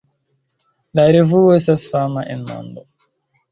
[0.99, 2.89] La revuo estas fama en mondo.